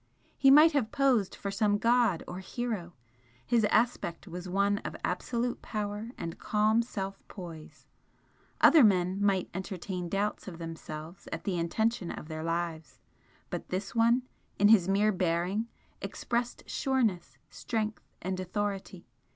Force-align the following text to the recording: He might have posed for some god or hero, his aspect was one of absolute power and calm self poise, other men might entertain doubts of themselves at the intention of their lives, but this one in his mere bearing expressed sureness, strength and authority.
He 0.35 0.49
might 0.49 0.71
have 0.71 0.91
posed 0.91 1.35
for 1.35 1.51
some 1.51 1.77
god 1.77 2.23
or 2.27 2.39
hero, 2.39 2.93
his 3.45 3.65
aspect 3.65 4.27
was 4.27 4.49
one 4.49 4.79
of 4.79 4.95
absolute 5.05 5.61
power 5.61 6.09
and 6.17 6.39
calm 6.39 6.81
self 6.81 7.21
poise, 7.27 7.85
other 8.61 8.83
men 8.83 9.23
might 9.23 9.47
entertain 9.53 10.09
doubts 10.09 10.47
of 10.47 10.57
themselves 10.57 11.27
at 11.31 11.43
the 11.43 11.55
intention 11.55 12.09
of 12.09 12.29
their 12.29 12.43
lives, 12.43 12.99
but 13.51 13.69
this 13.69 13.93
one 13.93 14.23
in 14.57 14.69
his 14.69 14.89
mere 14.89 15.11
bearing 15.11 15.67
expressed 16.01 16.67
sureness, 16.67 17.37
strength 17.51 18.01
and 18.23 18.39
authority. 18.39 19.05